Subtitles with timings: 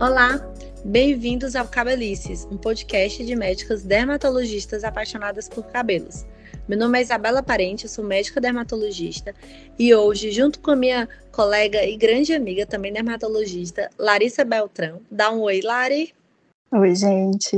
[0.00, 0.38] Olá,
[0.84, 6.24] bem-vindos ao Cabelices, um podcast de médicas dermatologistas apaixonadas por cabelos.
[6.68, 9.34] Meu nome é Isabela Parente, eu sou médica dermatologista
[9.76, 15.00] e hoje, junto com a minha colega e grande amiga, também dermatologista, Larissa Beltrão.
[15.10, 16.14] Dá um oi, Lari.
[16.70, 17.56] Oi, gente.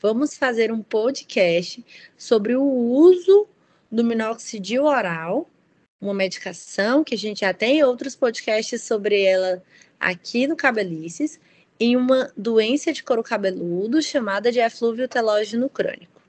[0.00, 1.86] Vamos fazer um podcast
[2.18, 3.46] sobre o uso
[3.88, 5.48] do minoxidil oral,
[6.00, 9.62] uma medicação que a gente já tem outros podcasts sobre ela
[10.02, 11.40] aqui no Cabelices
[11.78, 16.20] em uma doença de couro cabeludo chamada de eflúvio telógeno crônico.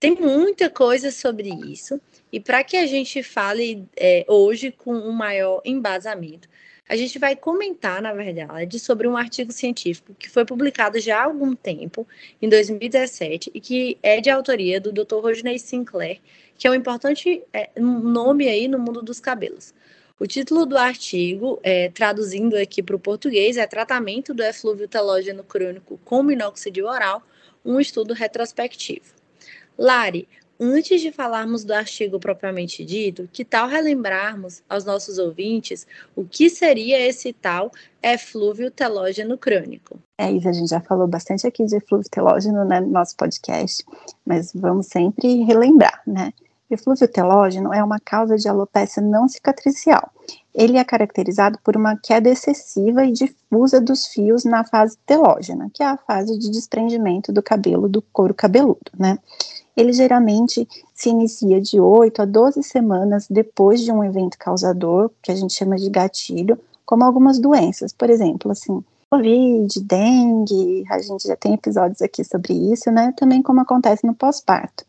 [0.00, 2.00] Tem muita coisa sobre isso,
[2.32, 6.48] e para que a gente fale é, hoje com um maior embasamento,
[6.88, 11.24] a gente vai comentar, na verdade, sobre um artigo científico que foi publicado já há
[11.24, 12.08] algum tempo,
[12.42, 15.20] em 2017, e que é de autoria do Dr.
[15.20, 16.18] Rodney Sinclair,
[16.58, 19.72] que é um importante é, nome aí no mundo dos cabelos.
[20.20, 25.42] O título do artigo, é, traduzindo aqui para o português, é Tratamento do eflúvio telógeno
[25.42, 27.22] crônico com minoxidil oral,
[27.64, 29.14] um estudo retrospectivo.
[29.78, 30.28] Lari,
[30.60, 36.50] antes de falarmos do artigo propriamente dito, que tal relembrarmos aos nossos ouvintes o que
[36.50, 39.98] seria esse tal eflúvio telógeno crônico?
[40.18, 43.82] É isso, a gente já falou bastante aqui de eflúvio telógeno né, no nosso podcast,
[44.26, 46.30] mas vamos sempre relembrar, né?
[46.70, 50.10] Eflúvio telógeno é uma causa de alopecia não cicatricial.
[50.54, 55.82] Ele é caracterizado por uma queda excessiva e difusa dos fios na fase telógena, que
[55.82, 59.18] é a fase de desprendimento do cabelo do couro cabeludo, né?
[59.76, 65.32] Ele geralmente se inicia de 8 a 12 semanas depois de um evento causador, que
[65.32, 71.26] a gente chama de gatilho, como algumas doenças, por exemplo, assim, Covid, dengue, a gente
[71.26, 73.12] já tem episódios aqui sobre isso, né?
[73.16, 74.84] Também como acontece no pós-parto.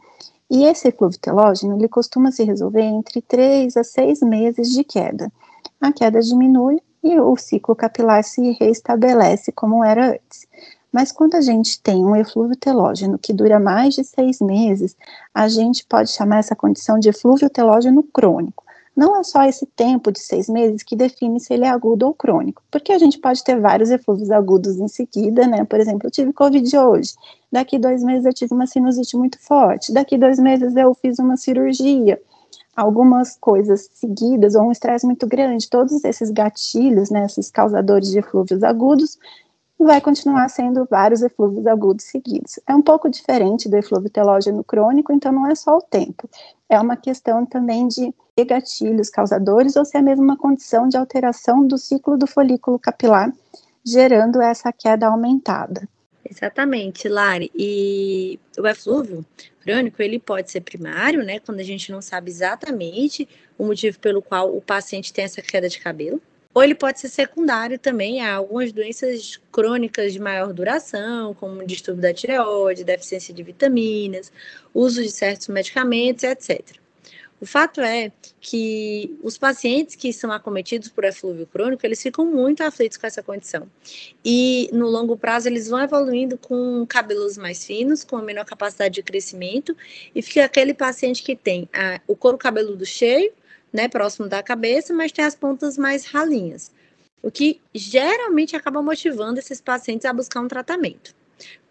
[0.53, 5.31] E esse eflúvio telógeno, ele costuma se resolver entre 3 a 6 meses de queda.
[5.79, 10.45] A queda diminui e o ciclo capilar se reestabelece como era antes.
[10.91, 14.93] Mas quando a gente tem um eflúvio telógeno que dura mais de seis meses,
[15.33, 18.65] a gente pode chamar essa condição de eflúvio telógeno crônico.
[18.95, 22.13] Não é só esse tempo de seis meses que define se ele é agudo ou
[22.13, 25.63] crônico, porque a gente pode ter vários eflúvios agudos em seguida, né?
[25.63, 27.13] Por exemplo, eu tive Covid hoje,
[27.51, 31.37] daqui dois meses eu tive uma sinusite muito forte, daqui dois meses eu fiz uma
[31.37, 32.21] cirurgia.
[32.75, 38.19] Algumas coisas seguidas ou um estresse muito grande, todos esses gatilhos, né, esses causadores de
[38.19, 39.17] eflúvios agudos,
[39.83, 42.59] vai continuar sendo vários eflúvios agudos seguidos.
[42.67, 46.29] É um pouco diferente do eflúvio telógeno crônico, então não é só o tempo.
[46.71, 48.13] É uma questão também de
[48.47, 53.31] gatilhos causadores ou se é mesmo uma condição de alteração do ciclo do folículo capilar,
[53.85, 55.87] gerando essa queda aumentada.
[56.23, 57.51] Exatamente, Lari.
[57.53, 59.25] E o eflúvio
[59.59, 63.27] crônico, ele pode ser primário, né, quando a gente não sabe exatamente
[63.57, 66.21] o motivo pelo qual o paciente tem essa queda de cabelo
[66.53, 72.01] ou ele pode ser secundário também a algumas doenças crônicas de maior duração, como distúrbio
[72.01, 74.31] da tireoide, deficiência de vitaminas,
[74.73, 76.81] uso de certos medicamentos, etc.
[77.41, 82.61] O fato é que os pacientes que são acometidos por eflúvio crônico, eles ficam muito
[82.61, 83.67] aflitos com essa condição.
[84.23, 89.01] E no longo prazo eles vão evoluindo com cabelos mais finos, com menor capacidade de
[89.01, 89.75] crescimento,
[90.13, 93.31] e fica aquele paciente que tem a, o couro cabeludo cheio
[93.71, 96.71] né, próximo da cabeça, mas tem as pontas mais ralinhas,
[97.21, 101.15] o que geralmente acaba motivando esses pacientes a buscar um tratamento.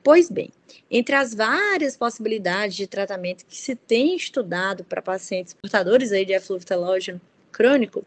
[0.02, 0.50] Pois bem,
[0.90, 6.38] entre as várias possibilidades de tratamento que se tem estudado para pacientes portadores aí de
[6.64, 7.20] telógeno
[7.52, 8.04] crônico,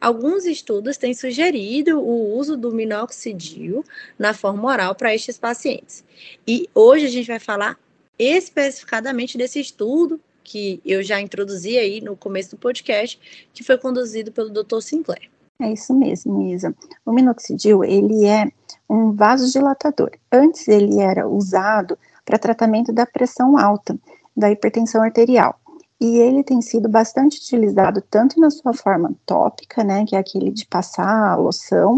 [0.00, 3.84] alguns estudos têm sugerido o uso do minoxidil
[4.16, 6.04] na forma oral para estes pacientes.
[6.46, 7.76] E hoje a gente vai falar
[8.16, 13.18] especificadamente desse estudo que eu já introduzi aí no começo do podcast,
[13.52, 14.80] que foi conduzido pelo Dr.
[14.80, 15.30] Sinclair.
[15.60, 16.74] É isso mesmo, Isa.
[17.06, 18.50] O minoxidil, ele é
[18.88, 20.10] um vasodilatador.
[20.30, 23.96] Antes ele era usado para tratamento da pressão alta,
[24.36, 25.58] da hipertensão arterial.
[26.00, 30.50] E ele tem sido bastante utilizado tanto na sua forma tópica, né, que é aquele
[30.50, 31.96] de passar a loção,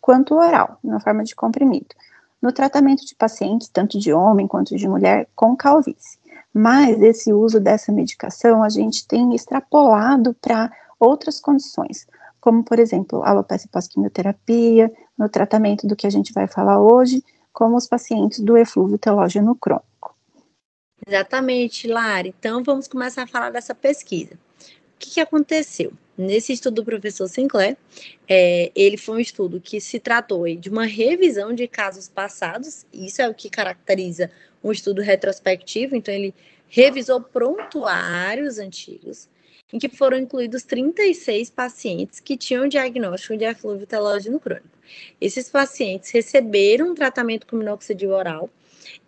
[0.00, 1.94] quanto oral, na forma de comprimido.
[2.40, 6.18] No tratamento de pacientes, tanto de homem quanto de mulher, com calvície.
[6.52, 12.06] Mas esse uso dessa medicação a gente tem extrapolado para outras condições,
[12.40, 17.76] como, por exemplo, alopecia pós-quimioterapia, no tratamento do que a gente vai falar hoje, como
[17.76, 20.16] os pacientes do eflúvio telógeno crônico.
[21.06, 22.28] Exatamente, Lara.
[22.28, 24.34] Então, vamos começar a falar dessa pesquisa.
[24.34, 25.92] O que, que aconteceu?
[26.16, 27.76] Nesse estudo do professor Sinclair,
[28.28, 33.20] é, ele foi um estudo que se tratou de uma revisão de casos passados, isso
[33.20, 34.30] é o que caracteriza
[34.62, 36.34] um estudo retrospectivo, então ele
[36.68, 39.28] revisou prontuários antigos
[39.72, 44.68] em que foram incluídos 36 pacientes que tinham diagnóstico de eflúvio telógeno crônico.
[45.20, 48.50] Esses pacientes receberam um tratamento com minoxidil oral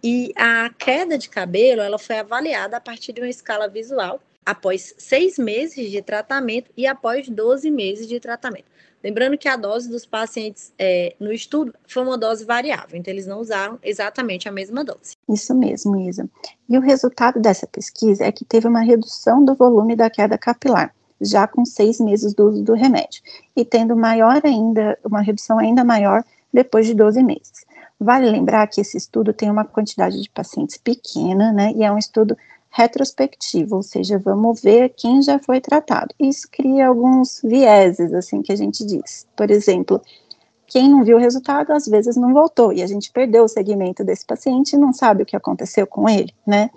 [0.03, 4.94] e a queda de cabelo ela foi avaliada a partir de uma escala visual após
[4.99, 8.75] seis meses de tratamento e após 12 meses de tratamento.
[9.05, 13.26] Lembrando que a dose dos pacientes é, no estudo foi uma dose variável, então eles
[13.26, 15.14] não usaram exatamente a mesma dose.
[15.29, 16.26] Isso mesmo, Isa.
[16.67, 20.94] E o resultado dessa pesquisa é que teve uma redução do volume da queda capilar,
[21.20, 23.23] já com seis meses do uso do remédio,
[23.55, 27.67] e tendo maior ainda, uma redução ainda maior depois de 12 meses.
[28.00, 31.99] Vale lembrar que esse estudo tem uma quantidade de pacientes pequena, né, e é um
[31.99, 32.37] estudo
[32.76, 36.12] retrospectivo, ou seja, vamos ver quem já foi tratado.
[36.19, 39.25] Isso cria alguns vieses, assim, que a gente diz.
[39.37, 40.03] Por exemplo,
[40.67, 44.03] quem não viu o resultado, às vezes não voltou, e a gente perdeu o segmento
[44.03, 46.69] desse paciente e não sabe o que aconteceu com ele, né?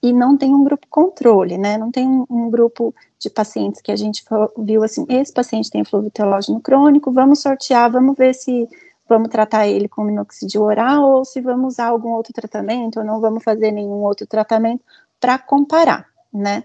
[0.00, 1.76] E não tem um grupo controle, né?
[1.76, 4.24] Não tem um, um grupo de pacientes que a gente
[4.56, 8.68] viu assim, esse paciente tem fluviu telógeno crônico, vamos sortear, vamos ver se
[9.08, 13.20] vamos tratar ele com minoxidil oral ou se vamos usar algum outro tratamento ou não
[13.20, 14.82] vamos fazer nenhum outro tratamento
[15.22, 16.64] para comparar, né?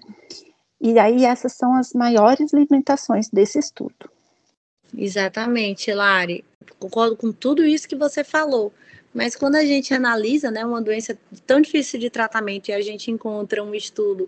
[0.81, 4.09] E aí essas são as maiores limitações desse estudo.
[4.97, 6.43] Exatamente, Lari.
[6.79, 8.73] Concordo com tudo isso que você falou.
[9.13, 11.15] Mas quando a gente analisa, né, uma doença
[11.45, 14.27] tão difícil de tratamento e a gente encontra um estudo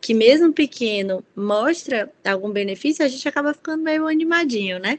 [0.00, 4.98] que mesmo pequeno mostra algum benefício, a gente acaba ficando meio animadinho, né?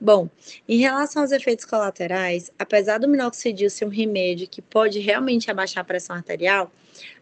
[0.00, 0.28] Bom,
[0.68, 5.82] em relação aos efeitos colaterais, apesar do minoxidil ser um remédio que pode realmente abaixar
[5.82, 6.72] a pressão arterial,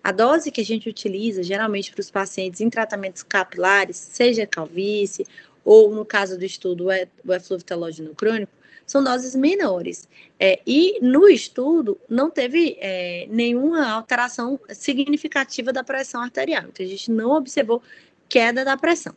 [0.02, 5.26] a dose que a gente utiliza geralmente para os pacientes em tratamentos capilares, seja calvície
[5.64, 8.52] ou no caso do estudo o eflúvio telógeno crônico,
[8.86, 10.08] são doses menores.
[10.40, 16.64] É, e no estudo não teve é, nenhuma alteração significativa da pressão arterial.
[16.68, 17.82] Então a gente não observou
[18.28, 19.14] queda da pressão.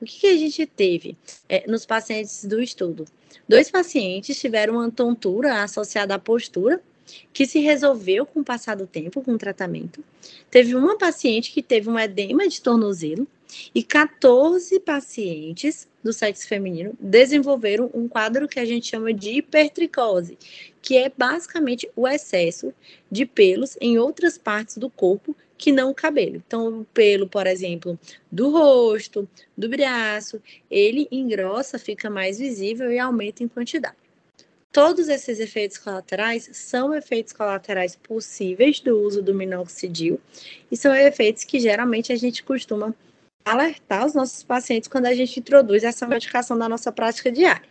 [0.00, 1.16] O que, que a gente teve
[1.46, 3.04] é, nos pacientes do estudo?
[3.46, 6.80] Dois pacientes tiveram uma tontura associada à postura,
[7.32, 10.02] que se resolveu com o passar do tempo, com o tratamento.
[10.50, 13.26] Teve uma paciente que teve um edema de tornozelo
[13.74, 20.38] e 14 pacientes do sexo feminino desenvolveram um quadro que a gente chama de hipertricose,
[20.80, 22.72] que é basicamente o excesso
[23.10, 26.36] de pelos em outras partes do corpo que não o cabelo.
[26.36, 27.98] Então, o pelo, por exemplo,
[28.32, 33.96] do rosto, do braço, ele engrossa, fica mais visível e aumenta em quantidade.
[34.72, 40.18] Todos esses efeitos colaterais são efeitos colaterais possíveis do uso do minoxidil
[40.70, 42.94] e são efeitos que geralmente a gente costuma
[43.44, 47.68] alertar os nossos pacientes quando a gente introduz essa medicação na nossa prática diária.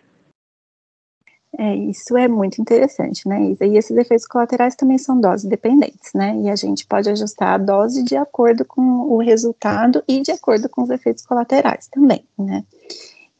[1.61, 3.65] É, isso é muito interessante, né, Isa?
[3.65, 6.33] E esses efeitos colaterais também são doses dependentes, né?
[6.37, 10.69] E a gente pode ajustar a dose de acordo com o resultado e de acordo
[10.69, 12.63] com os efeitos colaterais também, né?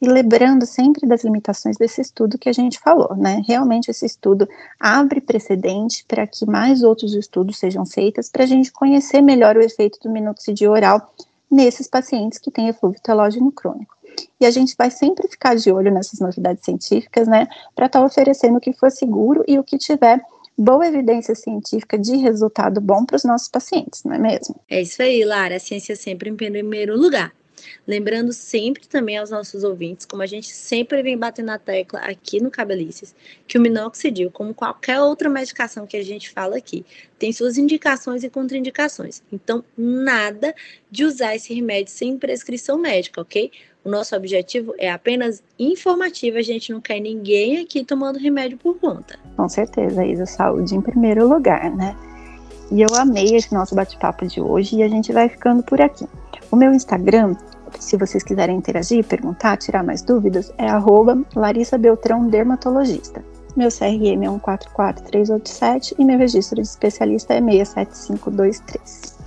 [0.02, 3.42] E lembrando sempre das limitações desse estudo que a gente falou, né?
[3.48, 8.70] Realmente esse estudo abre precedente para que mais outros estudos sejam feitos para a gente
[8.74, 11.14] conhecer melhor o efeito do minoxidil oral
[11.50, 13.99] nesses pacientes que têm eflúvio telógeno crônico.
[14.40, 18.06] E a gente vai sempre ficar de olho nessas novidades científicas, né, para estar tá
[18.06, 20.20] oferecendo o que for seguro e o que tiver
[20.58, 24.56] boa evidência científica de resultado bom para os nossos pacientes, não é mesmo?
[24.70, 25.56] É isso aí, Lara.
[25.56, 27.34] A ciência sempre em primeiro lugar.
[27.88, 32.42] Lembrando sempre também aos nossos ouvintes, como a gente sempre vem batendo na tecla aqui
[32.42, 33.16] no Cabelices,
[33.48, 36.86] que o minoxidil, como qualquer outra medicação que a gente fala aqui,
[37.18, 39.22] tem suas indicações e contraindicações.
[39.32, 40.54] Então, nada
[40.90, 43.52] de usar esse remédio sem prescrição médica, ok?
[43.90, 49.18] Nosso objetivo é apenas informativo, a gente não quer ninguém aqui tomando remédio por conta.
[49.36, 51.96] Com certeza, Isa, saúde em primeiro lugar, né?
[52.72, 56.06] E eu amei esse nosso bate-papo de hoje e a gente vai ficando por aqui.
[56.52, 57.36] O meu Instagram,
[57.80, 63.26] se vocês quiserem interagir, perguntar, tirar mais dúvidas, é arroba Larissa Beltrão Dermatologista.
[63.58, 69.19] Meu CRM é 144387 e meu registro de especialista é 67523.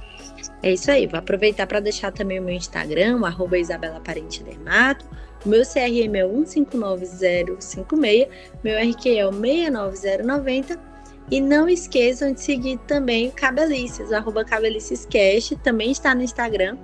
[0.62, 5.04] É isso aí, vou aproveitar para deixar também o meu Instagram, arroba Isabela Parente Dermato.
[5.44, 8.28] O meu CRM é 159056,
[8.62, 10.92] meu RQ é o 69090.
[11.30, 16.76] E não esqueçam de seguir também o Cabelices, o arroba CabelicesCast, também está no Instagram.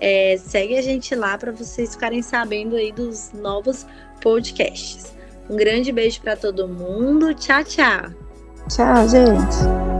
[0.00, 3.86] É, segue a gente lá para vocês ficarem sabendo aí dos novos
[4.22, 5.12] podcasts.
[5.50, 7.34] Um grande beijo para todo mundo.
[7.34, 8.10] Tchau, tchau.
[8.68, 9.99] Tchau, gente.